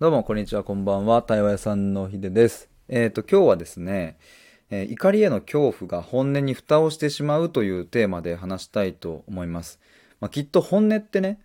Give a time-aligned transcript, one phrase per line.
[0.00, 1.22] どうも、こんにちは、こんばんは。
[1.22, 2.70] 対話屋さんのひでです。
[2.86, 4.16] えっ、と、今日はですね、
[4.70, 9.80] えー怒りへの恐怖が本音に蓋をしてしまうというテーマで話したいと思います。
[10.20, 11.40] まあ、きっと本音ってね、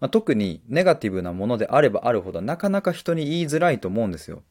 [0.00, 4.42] まあ、特にネガティブなものであればあるほど、なかなか人に言いづらいと思うんですよ。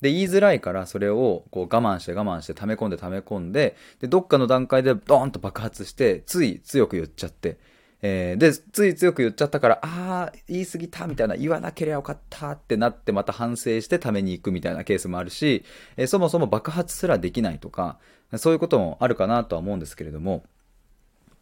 [0.00, 7.58] で、言いづらいから、それをこう我慢して我慢して溜め込んで溜め込んで、で、どっかの段階でドーンと爆発して、つい強く言っちゃって、
[8.02, 15.64] えーで、つい強く言っちゃったから、あー、言い過ぎた、みたいな、言わなければよかったってなって、また反省してために行くみたいなケースもあるし、
[15.96, 17.98] えーそもそも爆発すらできないとか、
[18.36, 20.44] そういうこともあるかなとは思うんですけれども、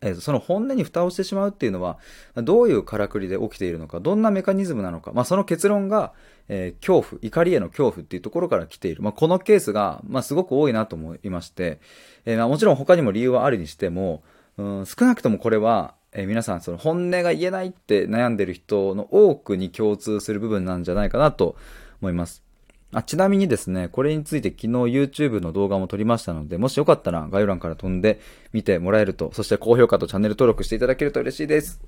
[0.01, 1.99] えーその本音に蓋をしてしまうっていうのは、
[2.37, 6.13] どういうからくりで起きているのか、どんなメカニズムなのか、まあ、その結論が、
[6.49, 9.03] えー恐怖、怒りへの恐怖っていうところから来ている。
[9.03, 11.81] まあ、このケースが、まあ、すごく多いなと思いまして、
[12.27, 14.23] えーまあ、もちろん他にも理由はあるにしても、
[14.57, 21.57] うん、少なくともこれは、えー皆さん、その本音が言えないって悩んでる人の多くに共通する部分なんじゃないかなと
[22.01, 22.43] 思います。
[22.93, 28.21] あちなみにですね、これについて昨日 YouTube の動画も撮りましたので、もしよかったら概要欄から飛んで
[28.53, 31.81] 見てもらえると、そして高評価とチャンネル登録していただけると嬉しいです。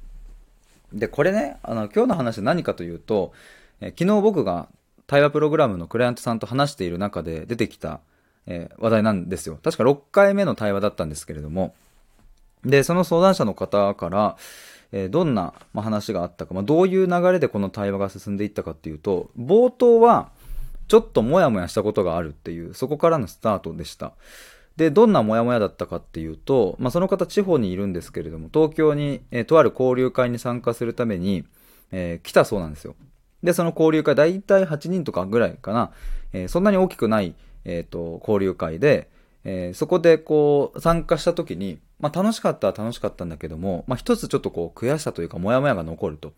[0.92, 3.32] で、これね、あの、今日の話は何かというと、
[3.80, 4.68] えー昨日僕が
[5.06, 8.00] 対話プログラムのクライアントさんと話している中で出てきた、
[8.46, 9.60] えー話題なんですよ。
[9.62, 11.76] 確か6回目の対話だったんですけれども、
[12.66, 14.36] で、その相談者の方から、
[14.92, 20.30] えーどんな、話があったか、まあ、どういう流れでこの対話が進んでいったかっていうと、冒頭は、
[20.88, 24.12] ちょっとモヤモヤしたことがあるっていう、そこからのスタートでした。
[24.76, 31.44] で、どんなモヤモヤだったかっていうと、まあ、その方地方にいるんですけれども、東京に、えーとある交流会に参加するために、
[31.92, 32.94] えー来たそうなんですよ。
[33.42, 35.90] で、その交流会、だいたい8人とかぐらいかな、
[36.32, 39.08] えーそんなに大きくない、えっ、と、交流会で、
[39.44, 46.32] えそこでこう、参加した時に、まあ楽しかったは楽しかったんだけども、まあ一つちょっとこう、悔しさというか、モヤモヤが残ると。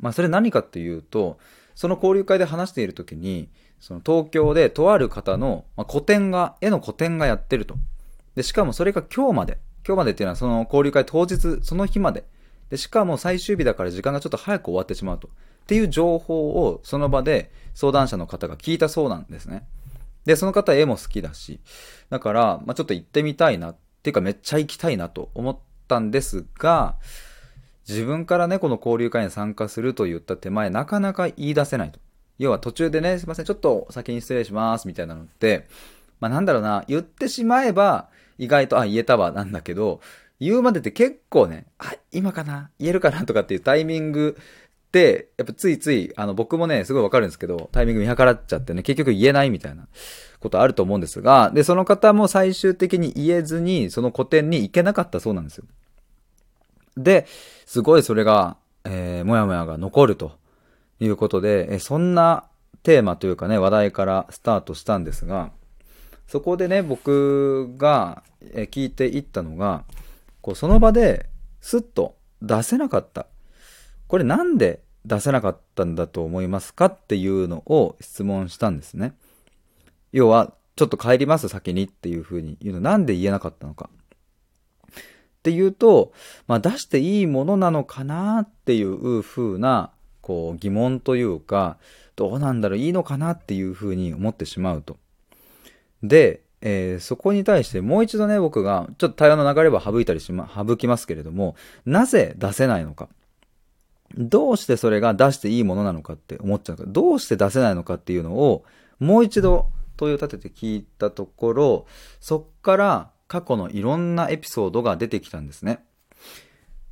[0.00, 1.38] まあそれ何かっていうと、
[1.74, 3.48] その交流会で話している時に、
[3.80, 7.74] その東京でとある方の、まあ、個展が、絵の個展がやってると。
[8.34, 9.58] で、しかもそれが今日まで。
[9.86, 12.24] 今日までっていうのはその交流会当日、その日まで。
[12.70, 15.28] で、しかも最終日だから時間がちょっと早く終わってしまうと。
[15.28, 15.30] っ
[15.66, 19.66] ていう情報をその場で相談者の方が聞いたそうなんですね。
[20.24, 21.60] で、その方絵も好きだし。
[22.08, 23.72] だから、まあちょっと行ってみたいな。
[23.72, 26.96] っていうかめっちゃ行きたいなと思ったんですが、
[27.88, 31.98] 自分からね、この交流会に参加すると言った手前、なかなか言い出せないと。
[32.38, 35.66] 要は途中でね、すいません、ちょっと先に失礼します、みたいなのって、
[36.20, 40.00] まあなんだろうな、言ってしまえば、意外と、あ、言えたわ、なんだけど、
[40.38, 49.86] 言うまでって結構ね、あ、今かな言えるかなとかっていうタイミングって、やっぱついつい、あの、僕もね、すごいわかるんですけど、タイミング見計らっちゃってね、結局言えないみたいな
[50.44, 55.64] ことあると思うんですが、で、その方も最終的に言えずに、その個展に行けなかったそうなんですよ。
[56.98, 57.26] で、
[57.64, 60.32] すごいそれが、えー、もやもやが残ると
[61.00, 62.44] いうことで、えそんな
[62.82, 65.50] テーマというかね、話題からスタートしたんですが、
[66.26, 68.22] そこでね、僕が
[68.54, 69.84] 聞いていったのが、
[70.42, 71.30] こう、その場で、
[71.62, 73.26] スッと出せなかった。
[74.08, 79.14] これなんで出せなかったんだと思いますかっていうのを質問したんですね。
[80.14, 83.90] 要は、ちょっと帰ります先にっていうふうに言うの、なんで言えなかったのか。
[84.88, 84.90] っ
[85.42, 86.12] ていうと、
[86.46, 91.78] まあ出していいものなのかなっていう風な、こう疑問というか、
[92.16, 94.96] どうなんだろう、いいのかなっていう風に思ってしまうと。
[96.02, 103.08] で、えーそこに対してもう一度ね、僕が、ちょっと対話の流れは省いたりしま、省きますけれども、なぜ出せないのか。
[104.16, 106.84] どうしてそれが出していいものなのかって思っちゃうか。
[106.86, 108.64] どうして出せないのかっていうのを、
[109.00, 111.86] もう一度問いを立てて聞いたところ、
[112.20, 115.84] そっから過去のいろんなエピソードが出てきたんですね。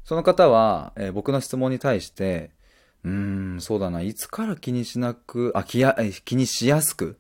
[0.05, 2.51] その方は、えー僕の質問に対して、
[3.05, 7.19] うーん、そうだな、いつから気にしなく、あ、気や、気にしやすく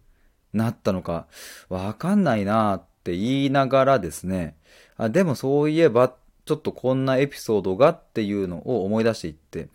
[0.53, 1.26] なったのか、
[1.69, 4.56] わかんないなって言いながらですね、
[4.97, 6.14] あ、でもそういえば、
[6.44, 9.69] ちょっとこんなエピソードがっていうのを思い出していって、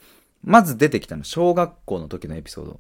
[0.44, 2.80] まず出てきたの、小学校の時のエピソード。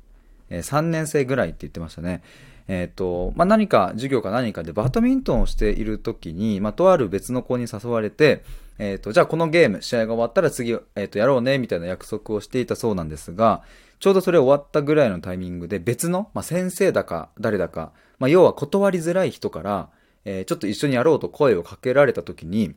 [0.49, 2.21] えー3年生ぐらいって言ってましたね。
[2.67, 8.43] えっ、と、まあ、何か、授業か何かでバドミントンをしている時に、まあ、とある別の子に誘われて、
[8.77, 13.63] えっ、と、じゃあこのゲーム、試合が終わったら次、えっ、と、やろうね、みたいな約束をしていたそうなんですが、
[13.99, 19.89] ちょうどそれ終わったぐらいのタイミングで別の、まあ、先生だか誰だか、まあ、要は断りづらい人から、
[20.25, 22.75] えーちょっと一緒にやろうと声をかけられた時に、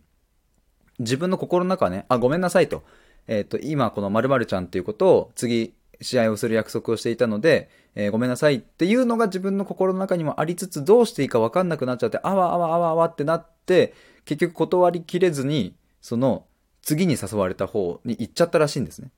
[1.00, 2.84] 自分の心の中はね、あ、ごめんなさいと。
[3.26, 13.94] えっ、と、今この〇〇ちゃんっていうことを次試合をする約束をしていたので、えーごめんなさいっていうのが自分の心の中にもありつつ、どうしていいか分かんなくなっちゃって、あわあわあわあわってなって、
[14.24, 16.44] 結局断りきれずに、その
[16.82, 19.10] 次に誘われた方に行っちゃったらしいんですね。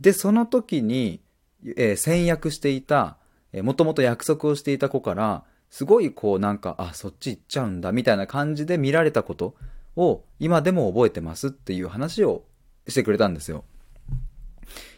[0.00, 1.20] で、その時に、
[1.76, 3.18] えー、先約していた、
[3.52, 9.54] えー、もともと約束をしていた子から、すごいこうなんか、あ、そっち行っちゃうんだみたいな感じで見られたこと
[9.96, 12.44] を今でも覚えてますっていう話を
[12.86, 13.64] してくれたんですよ。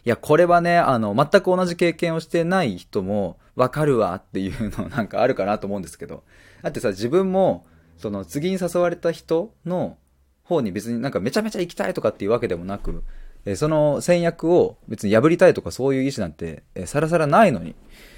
[0.05, 6.23] いや、これはね、あの、全く同じ経験をしてない人もわかるわっていうのなんかあるかなと思うんですけど。
[6.61, 7.65] だってさ、自分も、
[7.97, 9.97] その次に誘われた人の
[10.43, 13.03] 方に別になんかめちゃめちゃ行きたいとかっていうわけでもなく、
[13.45, 17.75] えその戦略を別に破りたいとかそういう意思なんて、えさらさらないのに、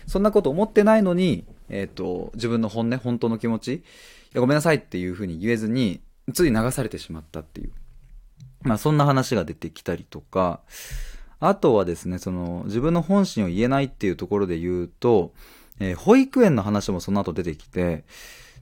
[0.07, 3.81] そんなこと思ってないのに、えっ、ー、と、自分の本音、本当の気持ち、い
[4.33, 6.01] やごめんなさいっていうふうに言えずに、
[6.33, 7.71] つい流されてしまったっていう。
[8.61, 10.61] まあそんな話が出てきたりとか、
[11.45, 15.33] あとはですね、その自分の本心を言えないっていうところで言うと、
[15.81, 18.05] えー、保育園の話もその後出てきて、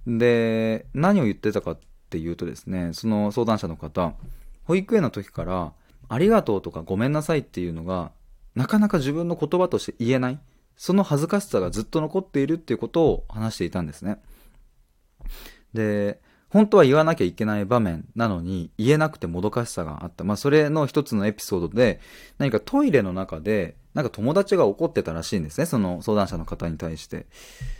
[0.08, 1.80] で、何を言ってたかっ
[2.10, 4.14] ていうとですね、その相談者の方、
[4.64, 5.74] 保育園の時から、
[6.10, 8.14] ありがとうとかごめんなさいっていうのが、
[8.56, 10.40] なかなか自分の言葉として言えない。
[10.76, 14.18] その恥ずかしさがずっと残っているっていうことを話していたんですね。
[15.76, 16.20] で、
[16.52, 20.26] 本当は言わなきゃいけない場面なのに言えなくてもどかしさがあった。
[20.26, 22.02] まあそれの一つのエピソードで
[22.38, 25.66] 何かトイレの中でなんか友達が怒ってたらしいんですね。
[25.66, 27.26] その相談者の方に対して。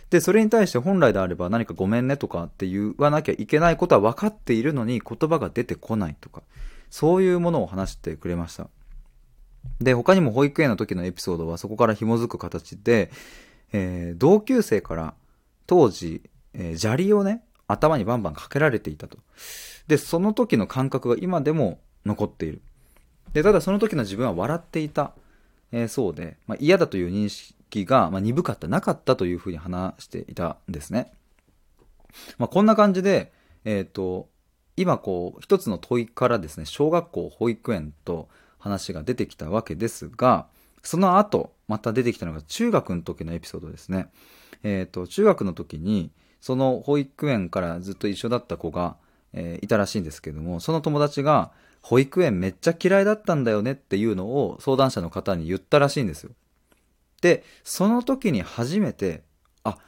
[0.08, 6.42] で、それに対して本来であれば何かごめんねとかって言わなきゃいけないことは分かっているのに言葉が出てこないとか、
[6.90, 8.68] そういうものを話してくれました。
[9.80, 13.10] で、他にも保育園の時のエピソードはそこから紐づく形で、
[13.72, 15.14] えー、同級生から
[15.66, 16.22] 当時、
[16.54, 19.18] えー、砂利をね、頭にバンバンかけられていたと。
[19.86, 22.62] で、その時の感覚が今でも残っている。
[23.32, 25.12] で、ただその時の自分は笑っていた、
[25.70, 31.12] えー、そうで、まあ、嫌だという認識が、まあ、鈍かった、なかったというふうに話していたんですね。
[32.38, 33.32] まあ、こんな感じで、
[33.64, 34.28] えっ、ー、と、
[34.76, 38.28] 今こう、一つの問いからですね、小学校、保育園と
[38.58, 40.46] 話が出てきたわけですが、
[40.82, 44.08] その後、また出てきたのが中学の時のエピソードですね。
[44.62, 46.10] えっ、ー、と、中学の時に、
[46.42, 48.96] その保育園からずっと一緒だった子が、
[49.32, 51.52] えー、いたらしいんですけども、その友達が、
[51.82, 56.30] 保育園めっちゃ嫌いだったんだよねっていうのを相談者の方に言ったらしいんですよ。
[57.22, 59.22] で、その時に初めて、
[59.62, 59.78] あ、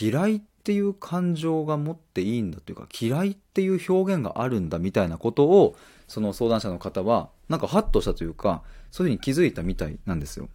[0.00, 5.76] 嫌いっていう感情が持っていいんだというか、嫌いっていう表現があるんだみたいなことを、
[6.06, 10.48] その相談者の方は、なんかハッとしたというか、そういうふうに気づいたみたいなんですよ。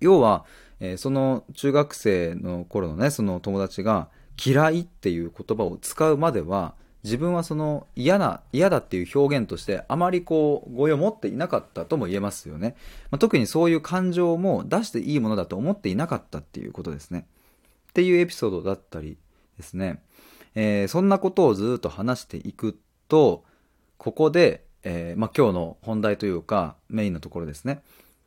[0.00, 0.44] 要は、
[0.80, 4.10] えー、その中学生の頃のね、その友達が、
[4.44, 6.74] 嫌いっていう言葉を使うまでは
[7.06, 12.74] 自分はその嫌な嫌だっていう表現としてあまりこう語彙を持っていなかったとも言えますよね、
[13.12, 17.26] まあ、特にそういう感情も出していいものだと思っていなかったっていうことですね。
[17.90, 19.16] っていうエピソードだったり
[19.56, 20.02] ですね、
[20.56, 22.78] えー、そんなことをずっと話していく
[23.08, 23.44] と
[23.98, 27.82] ここで、えー、まあ、今日の本題というかメインのところですね、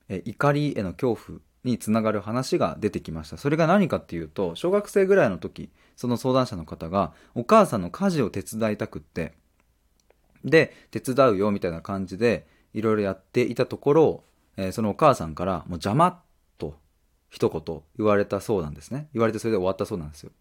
[0.07, 3.38] えー、怒りへの恐怖につながる話が出てきました。
[3.38, 9.33] それが何かっていうと、小学生ぐらいの時、その相談者の方が、お母さんの家事を手伝いたくって、
[10.45, 14.23] で、手伝うよみたいな感じで、いろいろやっていたところ、
[14.57, 16.21] えー、そのお母さんから、もう邪魔
[16.57, 16.77] と
[17.29, 19.09] 一言言われたそうなんですね。
[19.13, 20.31] 言われてそれで終わったそうなんですよ。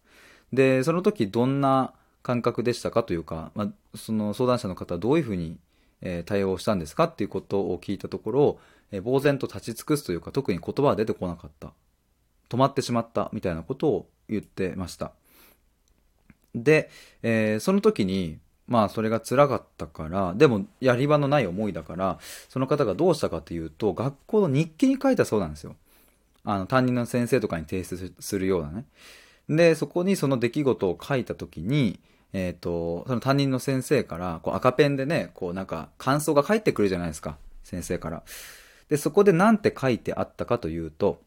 [0.53, 5.59] で、その時どんな感覚でしたかというか、まあ、その相談者の方はどういうふうに、
[6.01, 8.59] えー、対応したんですかっていうことを聞いたところ、
[8.91, 11.73] えー、呆然と立ち尽くすというか、特に言葉は出てこなかった。
[12.49, 15.11] 止まってしまったみたいなことを言ってました。
[16.55, 16.89] で、
[17.21, 22.19] えー、その時に、まあそれが辛かったから、でもやり場のない思いだから、
[22.49, 25.75] その方がどうしたかというと、学校の日記に書いたそうなんですよ。
[26.43, 28.85] あの、担任の先生とかに提出するようなね。
[29.49, 31.99] で、そこにその出来事を書いた時に、
[32.33, 37.37] えっ、ー、と、その担任の先生から、こう赤ペンでね、こうなんか感想が返ってくるじゃないですか。
[37.63, 38.23] 先生から。
[38.89, 41.21] で、そこで何て書いてあったかというと、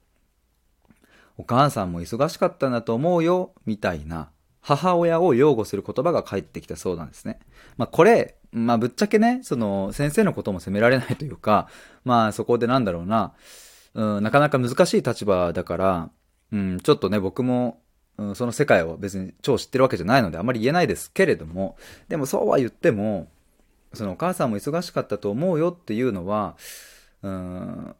[1.38, 7.40] お母さんも忙しかったんだと思うよ、みたいな、母親を擁護する言葉が返ってきたそうなんですね。
[7.76, 11.68] まあこれ、まあぶっちゃけね、その先生のことも責められないというか、
[12.04, 13.32] まあそこでなんだろうな、
[13.94, 16.10] うん、なかなか難しい立場だから、
[16.52, 17.80] うん、ちょっとね、僕も、
[18.18, 21.76] うん、その世界を別に超知ってるわけじゃないのであまり言えないですけれども、
[22.08, 23.28] でもそうは言っても、
[23.94, 26.56] そのお母さんも忙しかったと思うよっていうのは、
[27.22, 27.94] うん、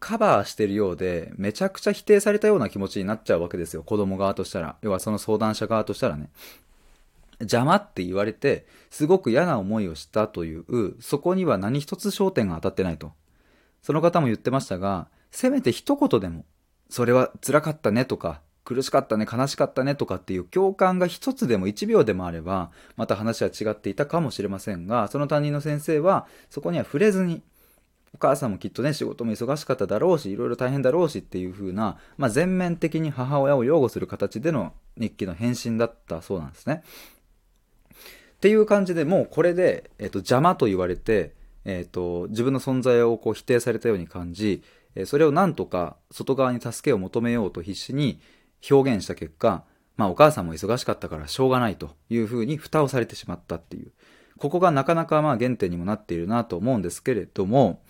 [0.00, 3.82] カバーしてるようで、めちゃくちゃ否定されたような気持ちになっちゃうわけですよ。
[3.82, 4.76] 子供側としたら。
[4.82, 6.30] 要はその相談者側としたらね。
[7.40, 13.12] 邪魔って言われて、すごく嫌な思いをしたという、そこには何一つ焦点が当たってないと。
[13.82, 16.44] その方も言ってましたが、せめて一言でも、
[16.88, 27.42] それは辛かったねとか、苦しかったね、悲しかったねとかっていう共感が一つでも一秒でもあれば、また話は違っていたかもしれませんが、その担任の先生は、そこには触れずに、
[28.16, 36.82] お母さんもきっとね、仕事も忙しかっただろうし、いろいろ大変だろうしっていう風な、まあ、全面的に母親を擁護する形での日記の返信だったそうなんですね。
[37.90, 41.34] っていう感じでもうこれで、えっ、と、邪魔と言われて、
[41.66, 44.62] えっ、と、自分の存在をこう否定されたように感じ、
[44.94, 48.18] えそれをなんとか外側に助けを求めようと必死に
[48.70, 49.64] 表現した結果、
[49.98, 53.92] まあお母さんも忙しかったからしょうがないというふうに蓋をされてしまったっていう。
[54.38, 57.82] ここがなかなかまあ原点にもなっているなと思うんですけれども、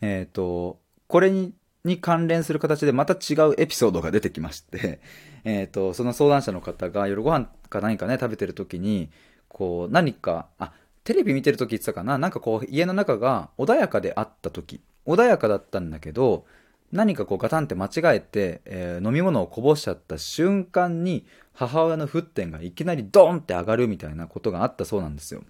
[0.00, 1.52] えっ、ー、と、これに
[1.84, 5.00] に関連する形でまた違うエピソードが出てきまして、
[5.44, 9.10] えっ、と、その相談者の方が夜ご飯か何かね、食べてる時に、
[9.48, 10.72] こう、何か、あ、
[11.04, 12.16] テレビ見てる時言ってたかな？
[12.16, 16.46] なんかこう、家の中が穏やかであった時、穏やかだったんだけど、
[16.92, 25.42] 何かこうガタンって間違えて、えー、飲み物をこぼしちゃった瞬間に母親の沸点がいきなりドーンって上がるみたいなことがあったそうなんですよ。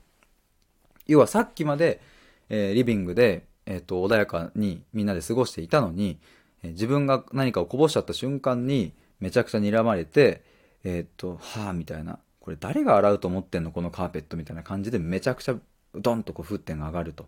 [1.07, 2.01] 要はさっきまで、
[2.49, 6.19] えー、リビングで、え、ー、と、穏やかにみんなで過ごしていたのに、
[6.63, 10.43] えー、自分が何かをこぼしちゃった瞬間にめちゃくちゃ睨まれて、
[10.85, 12.19] えっ、と、はぁ、みたいな。
[12.41, 13.71] これ誰が洗うと思ってんの？
[13.71, 15.57] このカーペットみたいな感じでめちゃくちゃ
[15.95, 17.27] ドンとこう沸点が上がると。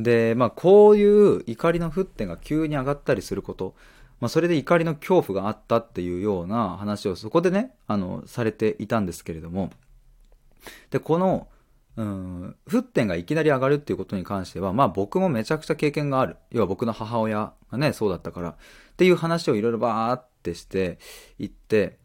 [0.00, 3.76] で、まあ、こういう怒りの沸点が急に上がったりすること、
[4.18, 9.70] まあ、それで怒りの恐怖があったっていうような話をそこでね、あの、されていたんですけれども、
[10.90, 11.46] で、この、
[12.00, 16.36] うん、沸点がいきなり上がるっていうことに関しては、まあ僕もめちゃくちゃ経験がある。
[16.50, 18.48] 要は僕の母親がね、そうだったから。
[18.50, 18.54] っ
[18.96, 20.98] ていう話をいろいろバーってして
[21.38, 21.98] いって、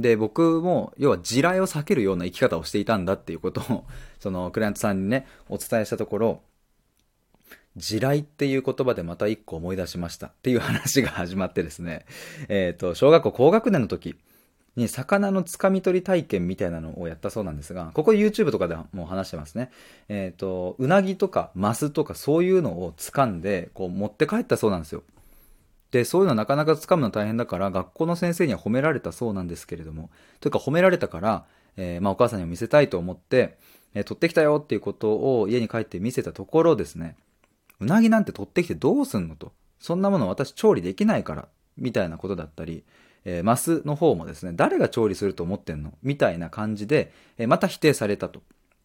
[0.00, 3.84] で、僕も、要は地雷を避けるような生き方をしていたんだっていうことを、
[4.18, 6.42] そのクライアントさんにね、お伝えしたところ、
[7.76, 10.26] 地雷っていう言葉でまた一個思い出しました。
[10.26, 12.04] っていう話が始まってですね、
[12.48, 14.16] えっ、ー、と、小学校高学年の時。
[14.76, 19.70] に魚のつかみ取り体験みたいなのをやったそうなんですが、ここ YouTube とかでも話してますね。
[20.08, 25.02] えっ、ー、と、うなぎとかマスとかそういうのを掴んで、こう持って帰ったそうなんですよ。
[25.90, 31.46] で、そういうのなかなか掴むの大変だから、学校の先生には褒められたそうなんですけれども、というか褒められたから、
[31.78, 33.56] えー、まあお母さんにも見せたいと思って、
[33.94, 37.16] えー、取ってきたよっていうことを家に帰って見せたところですね、
[37.80, 39.52] うなぎなんて取ってきてどうすんのと。
[39.78, 41.48] そんなもの私調理できないから。
[41.78, 42.84] みたいなことだったり、
[43.28, 45.92] えー、マスの方もですね、誰が調理すると思ってんの？
[46.04, 48.40] みたいな感じで、えー、また否定されたと。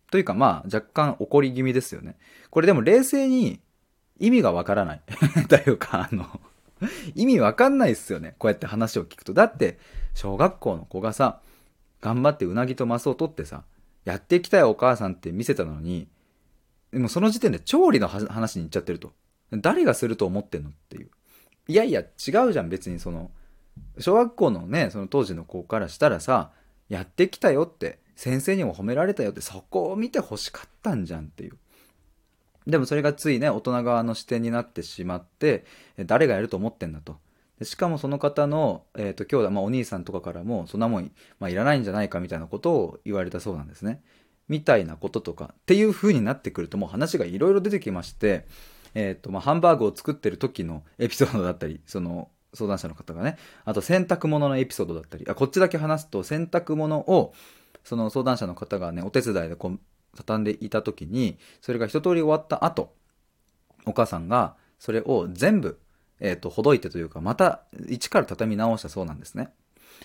[0.09, 2.17] というかまあ若干怒り気味ですよね。
[2.49, 3.61] これでも冷静に
[4.19, 5.01] 意味がわからない。
[5.47, 6.41] というかあの
[7.13, 8.33] 意味わかんないっすよね。
[8.39, 9.33] こうやって話を聞くと。
[9.33, 9.77] だって、
[10.15, 11.39] 小学校の子がさ、
[12.01, 13.63] 頑張ってうなぎとマスを取ってさ、
[14.05, 16.07] やってきたよお母さんって見せたのに、
[16.91, 19.13] でもその時点で調理の話に行っちゃってると。
[19.51, 20.69] 誰がすると思ってんの？
[20.71, 21.11] っていう。
[21.67, 22.05] いやいや、違
[22.49, 23.29] うじゃん、別にその、
[23.99, 26.51] 小学校のね、その当時の子からしたらさ、
[26.89, 31.57] やってきたよって、先生にも褒められたよって、そこを見て欲しかったんじゃんっていう。
[32.67, 35.65] でもそれがついね、大人側の視点になってしまって、
[36.05, 37.17] 誰がやると思ってんだと。
[37.63, 44.01] しかもその方の、えっ、ー、と、兄弟、まあお兄さんとかからも、そんなもん、まあいらないんじゃないかみたいなことを言われたそうなんですね。
[44.47, 48.45] みたいなこととかっていう風になってくるともう話がいろいろ出てきまして、
[48.93, 57.33] えっ、ー、と、まあ、ハンバーグを作ってる時のエピソードだったり、その、相談者の方がね、あと洗濯物のエピソードだったり、あ、こっちだけ話すと洗濯物を、
[57.83, 59.79] その相談者の方がね、お手伝いでこう、
[60.15, 62.93] 畳んでいた時に、それが一通り終わった後、
[63.85, 65.79] お母さんが、それを全部、
[66.19, 69.49] えっ、ー、と、ほどいてというか、また、一から畳み直したそうなんですね。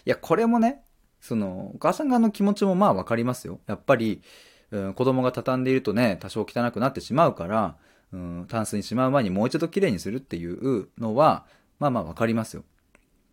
[0.05, 0.83] いや、これもね、
[1.21, 3.61] その、お母さん側の気持ちもまあわかりますよ。
[3.67, 4.23] やっぱり、
[4.71, 7.77] うん、子供が畳んでいるとね、多少汚くなってしまうから、
[8.13, 11.47] うん、タンスにしまう前にもう一度きれいにするっていうのは、
[11.79, 12.65] まあまあわかりますよ。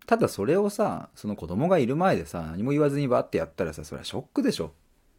[0.06, 4.72] ただそれをさ、その子供がいる前でさ、何も言わずにバッてやったらさ、それはショックでしょ。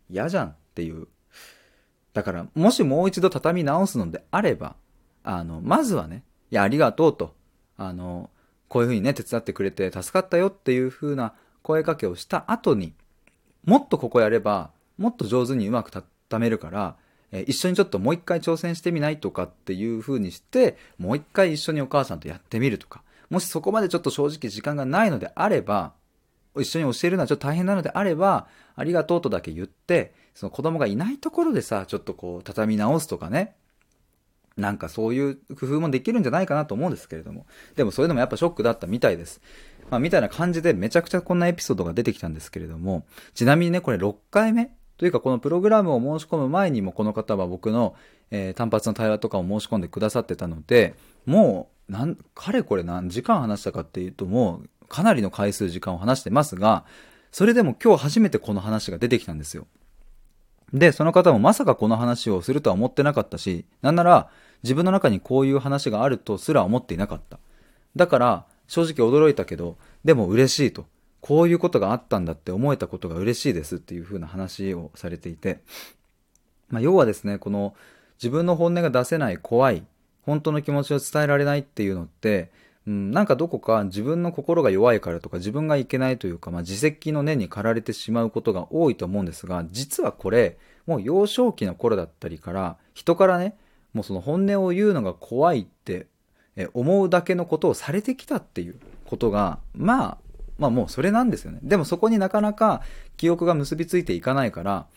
[0.10, 1.08] 嫌じゃんっていう。
[2.14, 4.76] だから、もしもう一度畳み直すのであれば、
[5.24, 7.36] あの、まずはね、いや、ありがとうと。
[7.78, 8.30] あの、
[8.68, 12.94] こういうふうにね、手伝ってくれて助かったよっていう風な声かけをした後に、
[13.64, 16.08] もっとここやれば、もっと上手にうまく畳
[16.42, 16.96] めるから、
[17.32, 25.94] え一緒にちょっともう一回挑戦してみないとかっていう風にして、もう一回一緒にお母さんとやってみるとか、もしそこまでちょっと正直時間がないのであれば、
[26.58, 33.56] 一緒に教えるのはちょっと大変なのであれば、ありがとうとだけ言って、その子供がいないところでさ、ちょっとこう、畳み直すとかね。
[34.58, 37.46] なんかそういう工夫もできるんじゃないかなと思うんですけれども。
[37.76, 39.42] でもそれでもやっぱショックだったみたいです。
[39.90, 47.96] まあ、みたいな感じでめちゃくちゃこんなエピソードが出てきたんですけれども、ちなみにね、これ6回目というかこのプログラムを申し込む前にもこの方は僕の、
[48.32, 56.86] えー、単発の対話とかを申し込んでくださってたので、もう、なん、かれこれ何時間話したかっていうともう、かなりの回数時間を話してますが、
[57.32, 59.68] それでも今日初めてこの話が出てきたんですよ。
[60.74, 64.30] で、その方もまさかこの話をするとは思ってなかったし、なんなら
[64.64, 67.40] 自分の中にこういう話があるとすら思っていなかった。
[67.96, 70.86] だから、正直驚いたけど、でも嬉しいと。
[71.22, 75.60] こういうことがあったんだって思えたことが嬉しいですっていう風な話をされていて、
[76.70, 77.74] まあ、要はですね、この
[78.18, 79.84] 自分の本音が出せない怖い、
[80.22, 82.52] 本当の気持ちを伝えられないっていうのって、
[82.88, 93.58] うん、なんかどこか自分の心が弱いからとか自分がいけないというか、まあ、自責の念に駆られてしまうことが多いと思うんですが、実はこれ、もう幼少期の頃だったりから、人からね、
[93.94, 96.08] もうその本音を言うのが怖いって
[96.74, 100.18] 思うだけのことをされてきたっていうことが、まあ、
[100.58, 101.60] まあもうそれなんですよね。
[101.64, 102.82] でもそこになかなか
[103.18, 104.88] 記憶が結びついていかないから、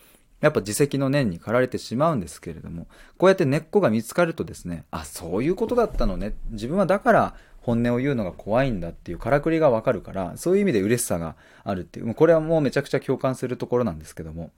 [0.41, 6.35] やっぱ自責の念に駆られてしまうんですけれども、こうやって根っこが見つかるとですね、あ、そういうことだったのね。
[6.51, 14.51] 自分はだから本音を言うのが怖いんだっていうからくりがわかるから、そういう意味で嬉しさがあるっていう、これはもうめちゃくちゃ共感するところなんですけども、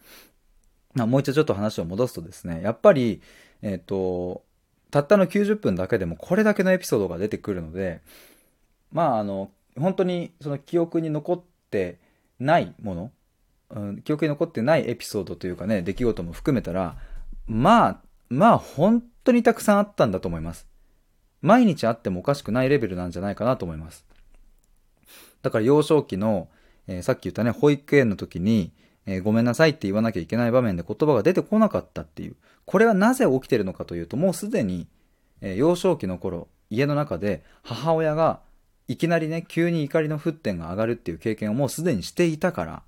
[0.95, 3.21] もう一度ちょっと話を戻すとですね、やっぱり、
[3.61, 4.43] えっ、ー、と、
[4.91, 8.01] たったの90分だけでもこれだけのエピソードが出てくるので、
[8.91, 11.97] まああの、本当にその記憶に残って
[12.39, 13.11] ないもの、
[13.73, 16.97] うん、記憶に残ってないエピソードというかね、出来事も含めたら、
[17.47, 20.67] まあ、まあ本当にたくさんあったんだと思います。
[21.41, 24.05] 毎日あってもおかしくないレベルなんじゃないかなと思います。
[25.41, 26.49] だから幼少期の、
[26.87, 28.71] えー、さっき言ったね、保育園の時に、
[29.05, 32.35] えー、ごめんなさいって言わなきゃいけない場面で言葉が出てこなかったっていう。
[32.65, 34.87] これはなぜ起きてるのかというと、もうすでに、
[35.41, 38.39] えー、幼少期の頃、家の中で母親が
[38.87, 42.83] いきなりね、急に怒りの沸点が上がるっていう経験をもうすでにしていたから、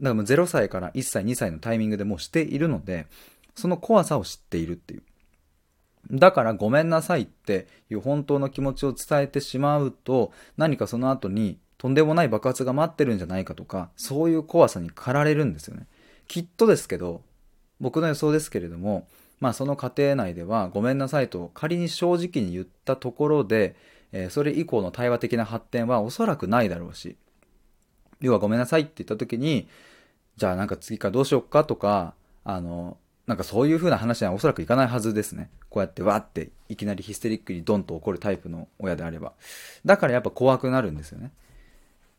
[0.00, 3.06] だからもう0歳から1歳、2歳のタイミングでもうしているので、
[3.54, 5.02] その怖さを知っているっていう。
[6.10, 15.86] だからごめんなさいっていう本当の気持ちを伝えてしまうと、何かその後にとんでもない爆発が待ってるんじゃないかとか、そういう怖さに駆られるんですよね。
[16.28, 17.22] きっとですけど、
[17.80, 19.06] 僕の予想ですけれども、
[19.40, 23.76] まあその過程内ではごめんなさいと仮に正直に言ったところで、
[24.12, 27.16] えー、それ以降の対話的な発展はおそらくないだろうし、
[28.20, 29.68] 要はごめんなさいって言った時に、
[30.36, 35.50] じゃあなんか次からどうしよっかとか、あの、なんかそういう風な話にはおそらくいかないはずですね。
[35.70, 39.32] こうやってわっていきなりヒステリックにドンと怒るタイプの親であれば。
[39.84, 41.32] だからやっぱ怖くなるんですよね。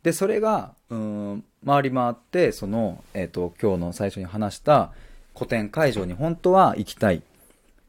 [0.03, 4.91] で、それが、うん、回り回って、その、えっ、ー、と、今日の最初に話した
[5.35, 7.21] 古典会場に本当は行きたい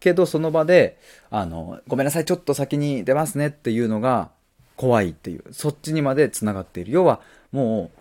[0.01, 0.99] けどその場で、
[1.31, 4.31] あの、ごめんなさい、ちょっと先に出ますねっていうのが
[4.77, 6.93] 怖いっていう、そっちにまで繋がっている。
[6.93, 7.21] 要は、
[7.53, 7.99] もう、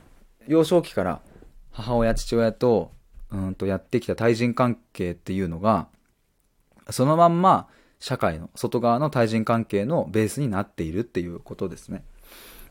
[0.47, 1.21] 幼少期から
[1.71, 2.91] 母親、父親と、
[3.31, 5.87] うんとやってきた対人関係っていうのが、
[6.89, 7.67] そのまんま
[7.99, 12.03] 社会の外側の対人関係のベースになっているっていうことですね。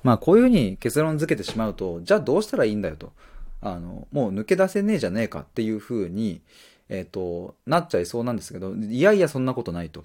[0.02, 3.12] まあこういうふうに結論付けてしまうと、じゃあどうしたらいいんだよと。
[3.60, 6.42] あの、もう抜け出せねえじゃねえかっていうふうに、
[6.88, 10.04] えっ、ー、と、なっちゃいそうなんですけど、いやいやそんなことないと。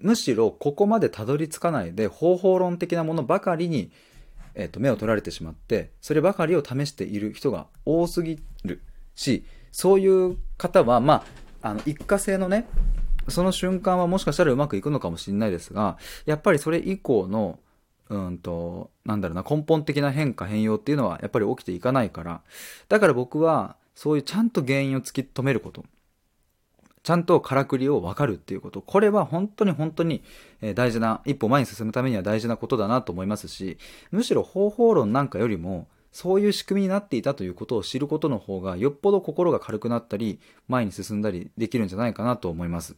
[0.00, 3.90] むしろここまでたどり着かないで方法論的なものばかりに、
[4.58, 8.82] えー、と目を取られてしまってそればかりを試している人が多すぎる
[9.14, 11.24] しそういう方はま
[11.62, 12.66] ああの一過性のね
[13.28, 17.60] その瞬間はもしかしたらうまくいくのかもしれないですがやっぱりそれ以降の
[18.10, 22.42] うんとなんだろうな根本的な変化変容っていうのはやっぱり起きていかないから
[22.88, 25.84] だから僕はそういうちゃんと原因を突き止めること。
[27.08, 28.82] ちゃんとからくりを分かるっていうこと。
[28.82, 30.22] これは本当に本当に
[30.74, 33.78] 大事な、一歩前に進むためには大事なことだなと思いますし、
[34.10, 42.94] むしろ方法論なんかよりも、そういう仕組みになっていたということを知ることの方が、よっぽど心が軽くなったり、前に進んだりできるんじゃないかなと思います。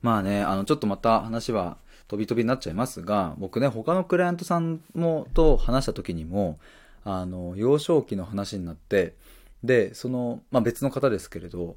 [0.00, 1.76] まあね、あの、ちょっとまた話は
[2.08, 6.58] 飛び飛びになっちゃいますが、僕ね、他のクライアントさんもと話した時にも、
[7.04, 9.14] あの、幼少期の話になって、
[9.62, 11.76] で、その、まあ別の方ですけれど、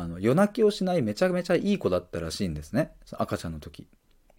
[0.00, 2.92] あの、夜泣きをしないめちゃめちゃいい子だったらしいんですね。
[3.12, 3.86] 赤ちゃんの時。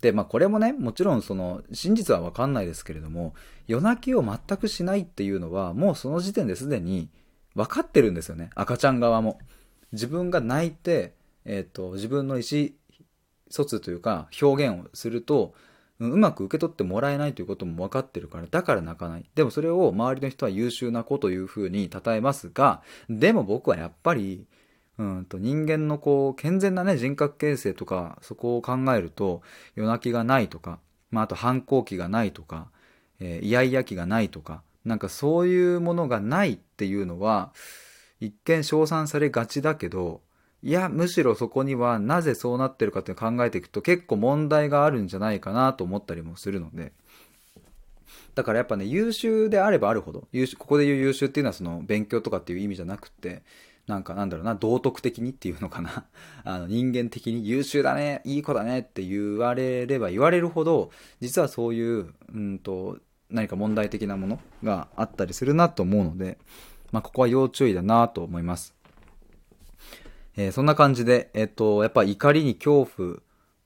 [0.02, 3.34] で、まあこれもね、もちろんその、真実はわかんないですけれども、
[3.68, 7.10] 夜泣きを全くしないっていうのは、もうその時点ですでに
[7.56, 8.50] 分かってるんですよね。
[8.56, 9.39] 赤ちゃん側も。
[9.91, 11.13] 自分が泣いて、
[11.46, 12.70] えっ、ー、と、自分の意思
[13.50, 15.54] 疎通というか、表現をすると、
[16.00, 19.26] うまく受け取ってもらえないということも分かってるから、だから泣かない。
[19.34, 24.46] でもそれを周りの人は優秀な子というふうに称えますが、でも僕はやっぱり、
[24.97, 29.41] うんと人間のこう健全なね人格形成とかそこを考えると
[29.75, 30.79] 夜泣きがないとか、
[31.12, 32.69] まあ、あと反抗期がないとか、
[33.19, 37.51] えー、イヤイヤ期がないとかなんかそういうものがないっていうのは
[38.21, 40.21] 一見称賛されがちだけど
[40.63, 46.93] いやむしろそこにはなぜそうなってるかって考えていくと結構問題があるんじゃないかなと思ったりもするので。
[48.36, 53.43] だからやっぱね優秀であればあるほど優秀ここで言う優秀っていうのはその勉強とかっていう意味じゃなくて
[53.88, 56.06] なんかなんだろうな、道徳的にっていうのかな。
[56.43, 62.98] あの、人間的に優秀だね、いい子だねって言われれば言われるほど、実はそういう、うんと、
[63.30, 66.38] 何か問題的なものがあったりするなと思うので、
[66.91, 68.76] まあ、ここは要注意だなと思います。
[70.38, 73.17] えー、そんな感じで、えっ、と、やっぱ怒りに恐怖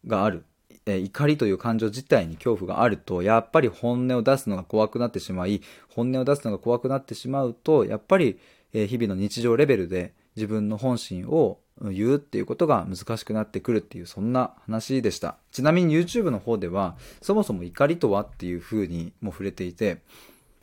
[0.05, 0.45] がある。
[0.85, 8.39] えー、怒りという感情自体に恐怖があると、やっぱり本音を出すのが怖くなってしまい、本音を出すのが怖くなってしまうと、やっぱり、
[8.73, 15.37] え、日々の日常レベルで自分の本心を言うっていうことが難しくなってくるっていう、そんな話でした。
[15.51, 20.01] ちなみに YouTube の方では、そもそも怒りとはっていう風にも触れていて、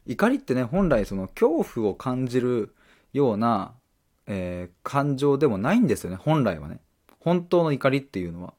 [0.06, 2.74] 怒りってね、本来その恐怖を感じる
[3.12, 3.72] ような、
[4.26, 6.80] えー、感情でもないんですよね、本来はね。
[7.20, 8.54] 本当の怒りっていうのは。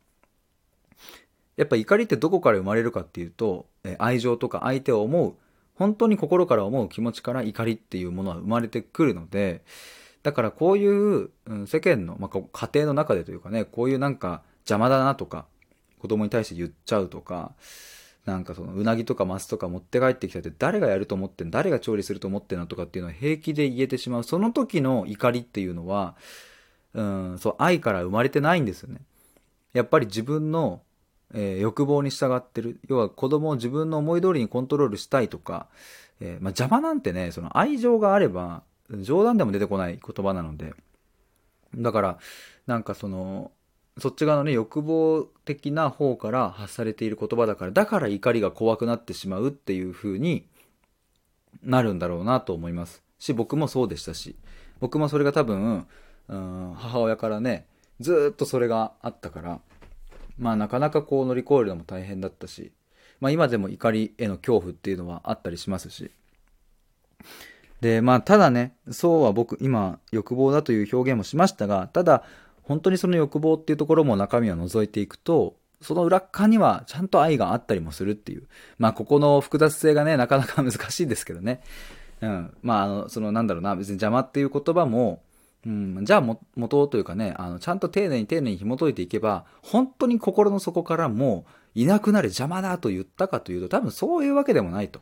[1.56, 5.36] やっぱ怒りってどこから生まれるかっていうと、え愛情とか相手を思う、
[5.78, 9.64] 本当に心から思う気持ちから怒りっていうものは生まれてくるので、
[10.24, 15.46] だからこういう、うん、世間の、まあ、家庭の中でというかね、こういうなんか邪魔だなとか、
[16.00, 17.54] 子供に対して言っちゃうとか、
[18.26, 24.24] なんかそのうなぎとかマスとか持って帰ってきたって誰がやると思ってん誰が調理すると思ってんのとかっていうのは平気で言えてしまう。
[24.24, 26.16] その時の怒りっていうのは、
[26.94, 29.00] うん、そう、愛から生まれてないんですよね。
[29.74, 30.82] やっぱり自分の、
[31.34, 32.80] えー、欲望に従ってる。
[32.88, 35.68] 要は子供を自分の思い通りにコントロールしたいとか、
[36.20, 38.64] えー、まあ、邪魔なんてね、その愛情があれば、
[39.02, 40.74] 冗談でも出てこない言葉なので。
[41.76, 42.18] だから、
[42.66, 43.52] なんかその、
[44.00, 50.48] そっち側のね、欲望的な方から発されている言葉だから、だから怒りが怖くなってしまうっていう風に
[51.64, 53.02] なるんだろうなと思います。
[53.20, 54.36] し、僕もそうでしたし、
[54.80, 55.88] 僕もそれが多分、
[56.28, 57.66] うん、母親からね、
[58.00, 59.60] ずっとそれがあったから、
[60.38, 62.72] まあなかなかこう乗り越えるのも大変だったし、
[63.20, 66.12] まあ今でも怒りへの恐怖っていうのはあったりしますし、
[67.82, 72.24] で、まあ、ただね、そうは僕、今、欲望だという表現もしましたが、ただ、
[72.64, 78.48] 本当にその欲望っていうところも中身を覗いていくと、その裏側にはちゃんと愛があったりもするっていう。
[78.80, 81.62] まあ、ここの複雑性がね、なかなか難しいですけどね。
[82.22, 82.54] うん。
[82.64, 85.22] まあ、あの、その、なんだろうな、別に邪魔っていう言葉も、
[85.66, 95.02] うん、じゃあも、元というかね、あの、ちゃんと丁寧に丁寧に紐解いていけば、本当に心の底からもう、いなくなる邪魔だと言ったかというと、多分そういうわけでもないと。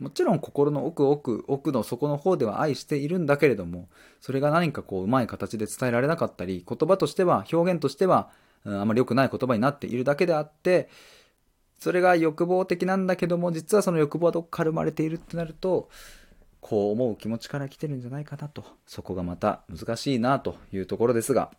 [0.00, 3.88] もちろん心の奥奥奥の底の方では愛しているんだけれども、
[4.20, 8.30] それが何かこううまい形で伝えられなかったり、言葉としては、表現としては、
[8.64, 10.88] うん、あまり良くない言葉になっているだけであって、
[11.78, 15.88] それが欲望的なんだけども、実はその欲望はどっかから生まれているってなると、
[16.60, 21.50] こう思う気持ちから来てるんじゃないかなと、そこがまた難しいなというところですが、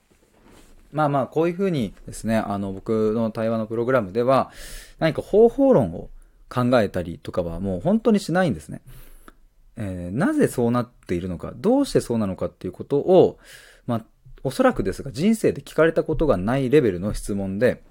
[0.92, 4.52] まあまあ、こういうふうにですね、あの、僕の対話のプログラムでは、
[4.98, 6.10] 何か方法論を
[6.50, 8.82] 考えたりとかはもう本当にしないんですね。
[9.78, 13.38] えー、なぜそうなっているのか、どうしてそうなのかっていうことを、
[13.86, 14.06] まあ、
[14.44, 17.84] おそらくですが人生で聞かれたことがないレベルの質問で、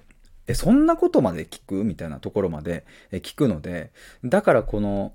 [0.46, 1.84] え、そんなことまで聞く？
[1.84, 3.92] みたいなところまで聞くので、
[4.24, 5.12] だからこの、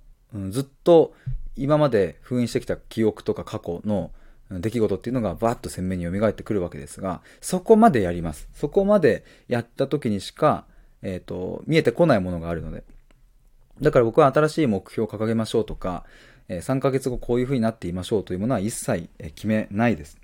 [0.51, 1.13] ずっと
[1.55, 4.11] 今まで封印してきた記憶とか過去の
[4.51, 8.49] 出来事っていうのがバーッと鮮明に蘇ってくるわけですが、そこまでやります。
[8.53, 10.65] そこまでやった時にしか、
[11.01, 12.83] えっ、ー、と、見えてこないものがあるので。
[13.81, 16.05] だから僕は新しい目標を掲げましょうとか、
[16.49, 20.19] 3ヶ月後こういう風になっていましょうというものは一切決めないです。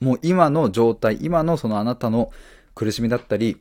[0.00, 2.32] もう今の状態、今のそのあなたの
[2.74, 3.60] 苦しみだったり、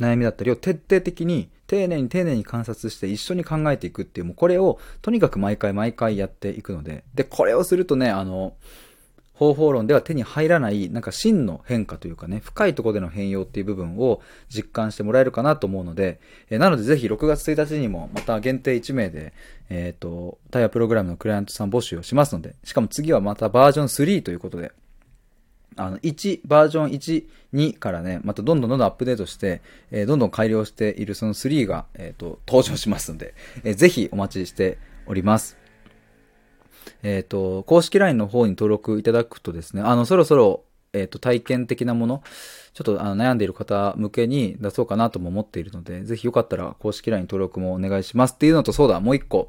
[0.00, 8.54] 悩みだったりを徹底的に、丁寧に丁寧に観察して一緒に考えていくっていう、もうこれをとにかく毎回毎回やっていくので、で、これをするとね、あの、
[9.40, 19.32] 方法論では手に入らない、なんか真の変化というかね、深いところでの変容っていう部分を実感してもらえるかなと思うので、え、なのでぜひ6月1日にもまた限定1名で、
[19.70, 24.72] えっ、ー、と、タイヤプログラムのクライアントさん募集をしますので、しかも次はまたバージョン3ということで、
[25.80, 35.56] あの、1、バージョン1、2からね、またどんどんどんどんアップデートして、えー、どんどん改良しているその3が、えっ、ー、と、登場しますので、えー、ぜひお待ちしております。
[37.02, 42.22] えっ、ー、と、公式 LINE の方に登録いただくとですね、あの、そろそろ、えっ、ー、と、体験的なもの、
[42.74, 49.48] ちょっとあの悩んでいる方向けに出そうかなとも思っているので、ぜひよかったら公式 LINE 登録もお願いしますっていうのと、そうだ、もう一個。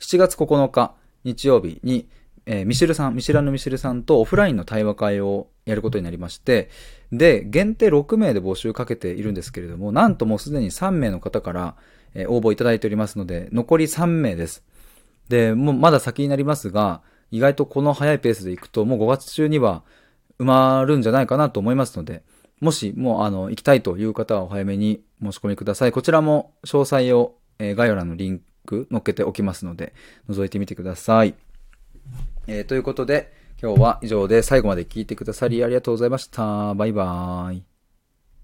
[0.00, 2.08] 7月9日、日曜日に、
[2.46, 6.70] えー、ミシルさん、ミシラのミシルさんとオフラインの対話会をやることになりまして、
[7.12, 11.76] で、限定6名で募集かけているんですけれども、なんともうすでに3名の方から、
[12.14, 14.64] えー、応募いただいておりますので、残り3名です。
[15.28, 19.82] で、もうまだ先になりますが、意外とこの早いペースでいくと、もう5月中には
[20.38, 22.22] 埋まるんじゃないかなと思いますので、
[22.60, 25.92] もし、もう、あの、行きたいという方はお早めに申し込みください。
[25.92, 29.94] こちらも詳細を、えー、概要欄のリンク載っけておきますので、
[30.30, 31.34] 覗いてみてください。
[32.46, 36.74] えー、ということで、今日は以上で最後まで聞いてくださりありがとうございました。
[36.74, 37.75] バイバーイ。